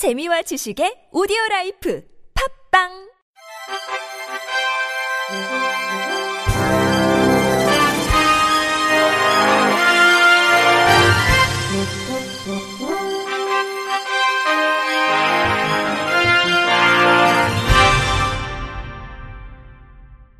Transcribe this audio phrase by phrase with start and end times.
[0.00, 2.02] 재미와 지식의 오디오 라이프
[2.72, 2.88] 팝빵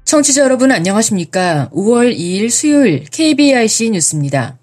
[0.06, 1.68] 청취자 여러분 안녕하십니까?
[1.74, 4.59] 5월 2일 수요일 KBIC 뉴스입니다.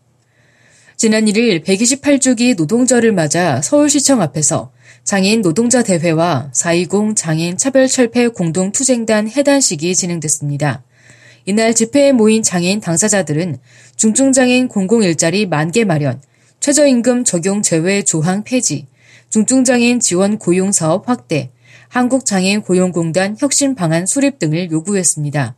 [0.99, 4.71] 지난 1일 128주기 노동절을 맞아 서울시청 앞에서
[5.03, 10.81] 장애인 노동자 대회와 420 장애인 차별철폐 공동투쟁단 해단식이 진행됐습니다.
[11.45, 13.59] 이날 집회에 모인 장애인 당사자들은
[13.95, 16.19] 중증장애인 공공일자리 만개 마련,
[16.61, 18.87] 최저임금 적용 제외 조항 폐지,
[19.29, 21.51] 중증장애인 지원 고용사업 확대,
[21.89, 25.55] 한국장애인 고용공단 혁신 방안 수립 등을 요구했습니다.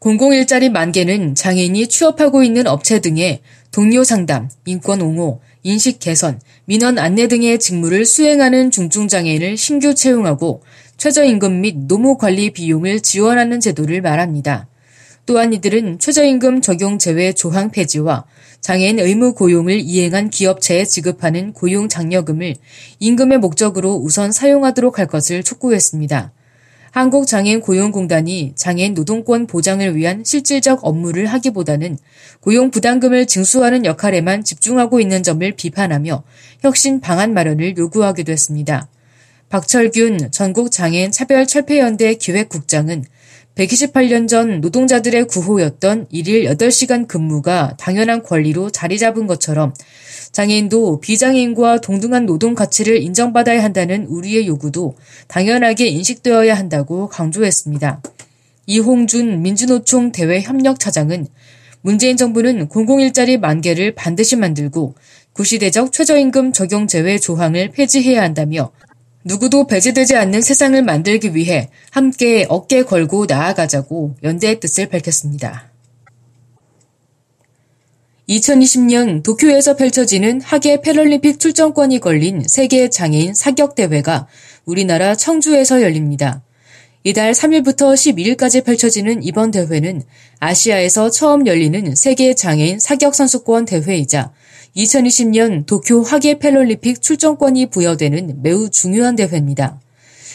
[0.00, 7.28] 공공일자리 만개는 장애인이 취업하고 있는 업체 등의 동료 상담, 인권 옹호, 인식 개선, 민원 안내
[7.28, 10.62] 등의 직무를 수행하는 중증장애인을 신규 채용하고
[10.96, 14.66] 최저임금 및 노무 관리 비용을 지원하는 제도를 말합니다.
[15.24, 18.24] 또한 이들은 최저임금 적용 제외 조항 폐지와
[18.60, 22.56] 장애인 의무 고용을 이행한 기업체에 지급하는 고용 장려금을
[22.98, 26.32] 임금의 목적으로 우선 사용하도록 할 것을 촉구했습니다.
[26.90, 31.98] 한국장애인 고용공단이 장애인 노동권 보장을 위한 실질적 업무를 하기보다는
[32.40, 36.22] 고용 부담금을 징수하는 역할에만 집중하고 있는 점을 비판하며
[36.60, 38.88] 혁신 방안 마련을 요구하기도 했습니다.
[39.48, 43.04] 박철균 전국장애인 차별철폐연대 기획국장은
[43.56, 49.74] 128년 전 노동자들의 구호였던 1일 8시간 근무가 당연한 권리로 자리 잡은 것처럼
[50.32, 58.00] 장애인도 비장애인과 동등한 노동 가치를 인정받아야 한다는 우리의 요구도 당연하게 인식되어야 한다고 강조했습니다.
[58.66, 61.26] 이홍준 민주노총 대외협력차장은
[61.82, 64.94] 문재인 정부는 공공일자리 만 개를 반드시 만들고
[65.32, 68.70] 구시대적 최저임금 적용 제외 조항을 폐지해야 한다며
[69.24, 75.70] 누구도 배제되지 않는 세상을 만들기 위해 함께 어깨 걸고 나아가자고 연대의 뜻을 밝혔습니다.
[78.28, 84.28] 2020년 도쿄에서 펼쳐지는 하계 패럴림픽 출전권이 걸린 세계 장애인 사격 대회가
[84.64, 86.42] 우리나라 청주에서 열립니다.
[87.02, 90.02] 이달 3일부터 11일까지 펼쳐지는 이번 대회는
[90.38, 94.32] 아시아에서 처음 열리는 세계 장애인 사격 선수권 대회이자
[94.76, 99.80] 2020년 도쿄 하계 패럴림픽 출전권이 부여되는 매우 중요한 대회입니다.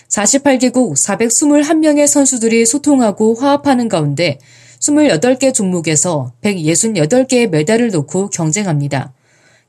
[0.09, 4.40] 48개국 421명의 선수들이 소통하고 화합하는 가운데
[4.79, 9.13] 28개 종목에서 168개의 메달을 놓고 경쟁합니다.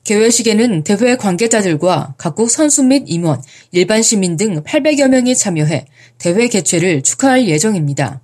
[0.04, 5.86] 개회식에는 대회 관계자들과 각국 선수 및 임원, 일반 시민 등 800여 명이 참여해
[6.18, 8.20] 대회 개최를 축하할 예정입니다.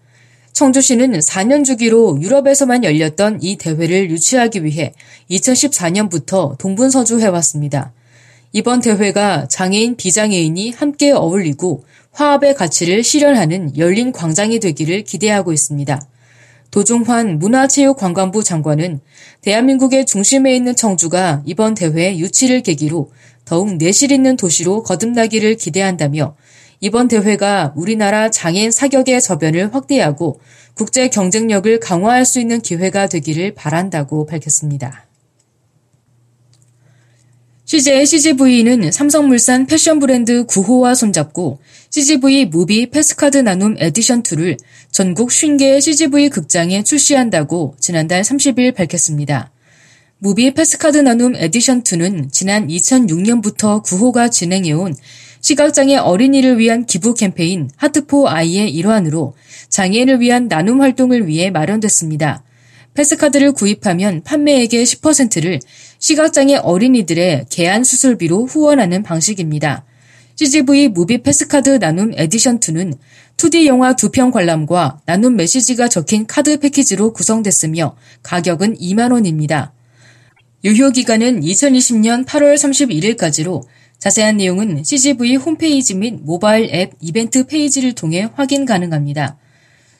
[0.52, 4.92] 청주시는 4년 주기로 유럽에서만 열렸던 이 대회를 유치하기 위해
[5.30, 7.92] 2014년부터 동분서주해왔습니다.
[8.52, 16.00] 이번 대회가 장애인, 비장애인이 함께 어울리고 화합의 가치를 실현하는 열린 광장이 되기를 기대하고 있습니다.
[16.70, 19.00] 도종환 문화체육관광부 장관은
[19.40, 23.10] 대한민국의 중심에 있는 청주가 이번 대회 유치를 계기로
[23.44, 26.34] 더욱 내실 있는 도시로 거듭나기를 기대한다며
[26.82, 30.40] 이번 대회가 우리나라 장애인 사격의 저변을 확대하고
[30.74, 35.06] 국제 경쟁력을 강화할 수 있는 기회가 되기를 바란다고 밝혔습니다.
[37.66, 41.60] CJ CGV는 삼성물산 패션 브랜드 구호와 손잡고
[41.90, 44.58] CGV movie 패스카드 나눔 에디션 2를
[44.90, 49.52] 전국 50개의 CGV 극장에 출시한다고 지난달 30일 밝혔습니다.
[50.18, 54.94] movie 패스카드 나눔 에디션 2는 지난 2006년부터 구호가 진행해온
[55.42, 59.34] 시각장애 어린이를 위한 기부 캠페인 하트포 아이의 일환으로
[59.68, 62.44] 장애인을 위한 나눔 활동을 위해 마련됐습니다.
[62.94, 65.58] 패스카드를 구입하면 판매액의 10%를
[65.98, 69.84] 시각장애 어린이들의 개안 수술비로 후원하는 방식입니다.
[70.36, 72.96] CGV movie 패스카드 나눔 에디션 2는
[73.36, 79.72] 2D 영화 두 편 관람과 나눔 메시지가 적힌 카드 패키지로 구성됐으며 가격은 2만 원입니다.
[80.64, 83.62] 유효 기간은 2020년 8월 31일까지로
[84.02, 89.38] 자세한 내용은 CGV 홈페이지 및 모바일 앱 이벤트 페이지를 통해 확인 가능합니다.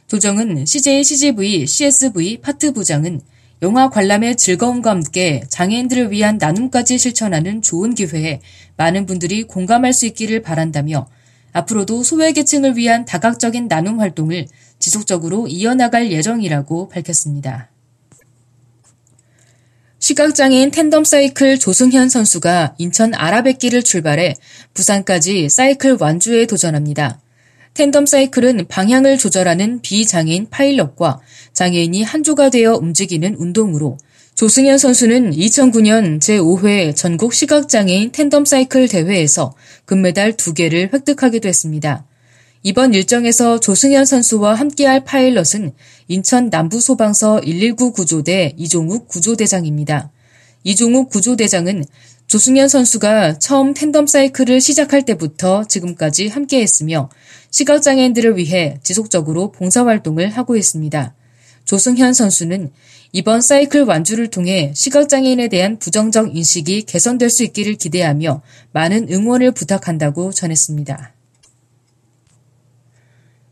[0.08, 3.20] 조정은 CJ CGV CSV 파트 부장은
[3.62, 8.40] 영화 관람의 즐거움과 함께 장애인들을 위한 나눔까지 실천하는 좋은 기회에
[8.76, 11.06] 많은 분들이 공감할 수 있기를 바란다며
[11.52, 14.48] 앞으로도 소외계층을 위한 다각적인 나눔 활동을
[14.80, 17.71] 지속적으로 이어나갈 예정이라고 밝혔습니다.
[20.02, 24.34] 시각장애인 텐덤 사이클 조승현 선수가 인천 아라뱃길을 출발해
[24.74, 27.20] 부산까지 사이클 완주에 도전합니다.
[27.74, 31.20] 텐덤 사이클은 방향을 조절하는 비장애인 파일럿과
[31.52, 33.96] 장애인이 한조가 되어 움직이는 운동으로
[34.34, 39.54] 조승현 선수는 2009년 제5회 전국 시각장애인 텐덤 사이클 대회에서
[39.84, 42.04] 금메달 2개를 획득하기도 했습니다.
[42.64, 45.72] 이번 일정에서 조승현 선수와 함께할 파일럿은
[46.06, 50.12] 인천 남부소방서 119 구조대 이종욱 구조대장입니다.
[50.62, 51.84] 이종욱 구조대장은
[52.28, 57.10] 조승현 선수가 처음 텐덤 사이클을 시작할 때부터 지금까지 함께했으며
[57.50, 61.16] 시각장애인들을 위해 지속적으로 봉사활동을 하고 있습니다.
[61.64, 62.70] 조승현 선수는
[63.10, 70.32] 이번 사이클 완주를 통해 시각장애인에 대한 부정적 인식이 개선될 수 있기를 기대하며 많은 응원을 부탁한다고
[70.32, 71.12] 전했습니다.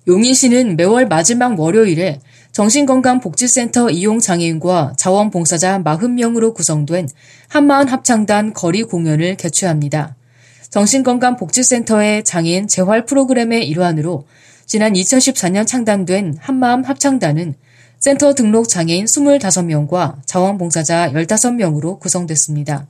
[0.08, 2.20] 용인시는 매월 마지막 월요일에
[2.52, 7.08] 정신건강복지센터 이용장애인과 자원봉사자 40명으로 구성된
[7.48, 10.16] 한마은 합창단 거리 공연을 개최합니다.
[10.70, 14.24] 정신건강복지센터의 장애인 재활 프로그램의 일환으로
[14.66, 17.54] 지난 2014년 창단된 한마음 합창단은
[17.98, 22.86] 센터 등록 장애인 25명과 자원봉사자 15명으로 구성됐습니다.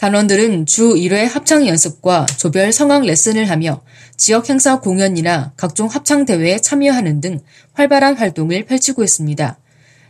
[0.00, 3.82] 단원들은 주 1회 합창 연습과 조별 성악 레슨을 하며
[4.16, 7.38] 지역 행사 공연이나 각종 합창 대회에 참여하는 등
[7.74, 9.58] 활발한 활동을 펼치고 있습니다.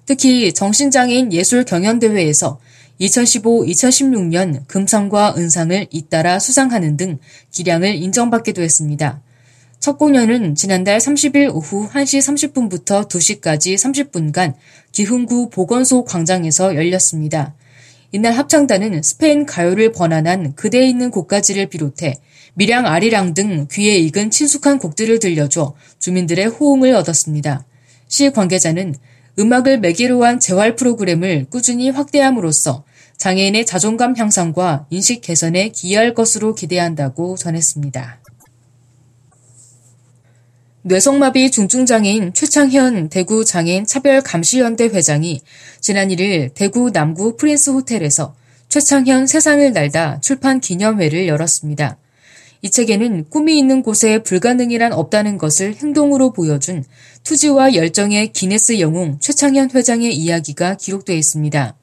[0.06, 2.60] 특히 정신장애인 예술 경연대회에서
[3.00, 7.18] 2015-2016년 금상과 은상을 잇따라 수상하는 등
[7.50, 9.20] 기량을 인정받기도 했습니다.
[9.80, 14.54] 첫 공연은 지난달 30일 오후 1시 30분부터 2시까지 30분간
[14.92, 17.54] 기흥구 보건소 광장에서 열렸습니다.
[18.12, 22.14] 이날 합창단은 스페인 가요를 번안한 그대 있는 곳까지를 비롯해
[22.54, 27.64] 미량 아리랑 등 귀에 익은 친숙한 곡들을 들려줘 주민들의 호응을 얻었습니다.
[28.08, 28.96] 시 관계자는
[29.38, 32.84] 음악을 매개로 한 재활 프로그램을 꾸준히 확대함으로써
[33.16, 38.19] 장애인의 자존감 향상과 인식 개선에 기여할 것으로 기대한다고 전했습니다.
[40.82, 45.42] 뇌성마비 중증장애인 최창현 대구 장애인 차별감시연대 회장이
[45.78, 48.34] 지난 1일 대구 남구 프린스 호텔에서
[48.70, 51.98] 최창현 세상을 날다 출판 기념회를 열었습니다.
[52.62, 56.82] 이 책에는 꿈이 있는 곳에 불가능이란 없다는 것을 행동으로 보여준
[57.24, 61.74] 투지와 열정의 기네스 영웅 최창현 회장의 이야기가 기록되어 있습니다.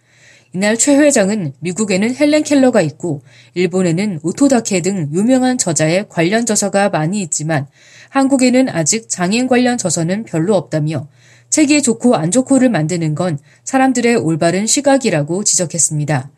[0.53, 3.21] 이날 최 회장은 미국에는 헬렌 켈러가 있고
[3.53, 7.67] 일본에는 오토다케 등 유명한 저자의 관련 저서가 많이 있지만
[8.09, 11.07] 한국에는 아직 장애인 관련 저서는 별로 없다며
[11.49, 16.31] 책이 좋고 안 좋고를 만드는 건 사람들의 올바른 시각이라고 지적했습니다.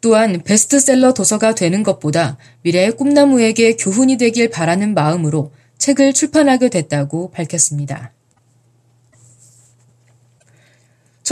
[0.00, 8.11] 또한 베스트셀러 도서가 되는 것보다 미래의 꿈나무에게 교훈이 되길 바라는 마음으로 책을 출판하게 됐다고 밝혔습니다.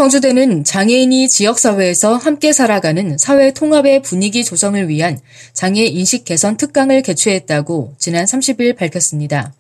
[0.01, 5.21] 청주대는 장애인이 지역사회에서 함께 살아가는 사회 통합의 분위기 조성을 위한
[5.53, 9.53] 장애 인식 개선 특강을 개최했다고 지난 30일 밝혔습니다.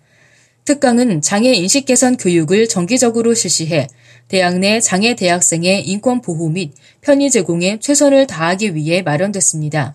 [0.64, 3.86] 특강은 장애 인식 개선 교육을 정기적으로 실시해
[4.28, 6.72] 대학 내 장애 대학생의 인권 보호 및
[7.02, 9.94] 편의 제공에 최선을 다하기 위해 마련됐습니다.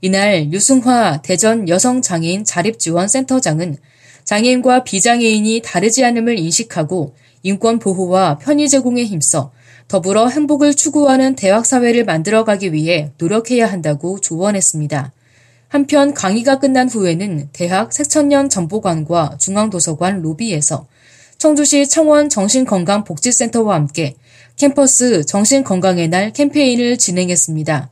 [0.00, 3.76] 이날 유승화 대전 여성장애인 자립지원센터장은
[4.24, 9.52] 장애인과 비장애인이 다르지 않음을 인식하고 인권 보호와 편의 제공에 힘써
[9.88, 15.12] 더불어 행복을 추구하는 대학사회를 만들어가기 위해 노력해야 한다고 조언했습니다.
[15.68, 20.86] 한편 강의가 끝난 후에는 대학 색천년 정보관과 중앙도서관 로비에서
[21.38, 24.14] 청주시 청원 정신건강복지센터와 함께
[24.56, 27.90] 캠퍼스 정신건강의 날 캠페인을 진행했습니다.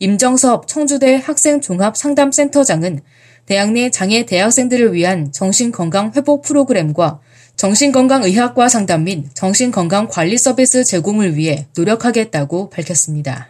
[0.00, 3.00] 임정섭 청주대 학생종합상담센터장은
[3.46, 7.20] 대학 내 장애 대학생들을 위한 정신건강 회복 프로그램과
[7.56, 13.48] 정신건강의학과 상담 및 정신건강관리 서비스 제공을 위해 노력하겠다고 밝혔습니다.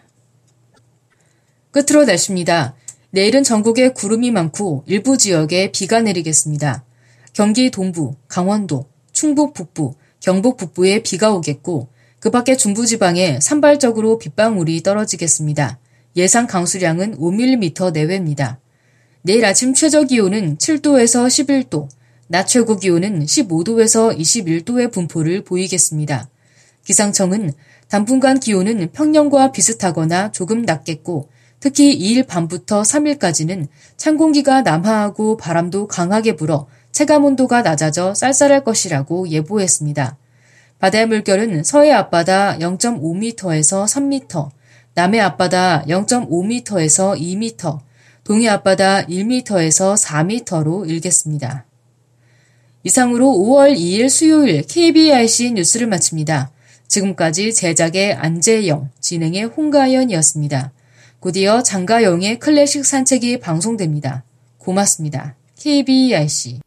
[1.71, 2.75] 끝으로 날씨입니다.
[3.11, 6.85] 내일은 전국에 구름이 많고 일부 지역에 비가 내리겠습니다.
[7.33, 11.89] 경기 동부, 강원도, 충북 북부, 경북 북부에 비가 오겠고
[12.21, 15.79] 그 밖에 중부지방에 산발적으로 빗방울이 떨어지겠습니다.
[16.17, 18.61] 예상 강수량은 5mm 내외입니다.
[19.23, 21.89] 내일 아침 최저 기온은 7도에서 11도,
[22.27, 26.29] 낮 최고 기온은 15도에서 21도의 분포를 보이겠습니다.
[26.85, 27.53] 기상청은
[27.89, 31.29] 당분간 기온은 평년과 비슷하거나 조금 낮겠고
[31.61, 39.29] 특히 2일 밤부터 3일까지는 찬 공기가 남하하고 바람도 강하게 불어 체감 온도가 낮아져 쌀쌀할 것이라고
[39.29, 40.17] 예보했습니다.
[40.79, 44.51] 바다의 물결은 서해 앞바다 0.5m에서 3m,
[44.95, 47.79] 남해 앞바다 0.5m에서 2m,
[48.25, 51.65] 동해 앞바다 1m에서 4m로 일겠습니다.
[52.85, 56.51] 이상으로 5월 2일 수요일 KBRC 뉴스를 마칩니다.
[56.87, 60.73] 지금까지 제작의 안재영, 진행의 홍가연이었습니다.
[61.21, 64.23] 곧이어 장가영의 클래식 산책이 방송됩니다.
[64.59, 65.35] 고맙습니다.
[65.59, 66.61] KBRC